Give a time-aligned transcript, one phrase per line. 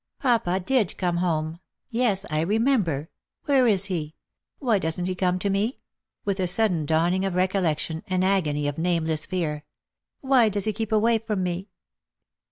[0.19, 1.59] "Papa did come home;
[1.91, 3.11] yes, I remember.
[3.45, 4.15] Where is he?
[4.57, 5.77] Why doesn't he come to me?"
[6.25, 9.63] with a sudden dawning of recollection, an agony of nameless fear."
[10.21, 11.69] Why does he keep away from me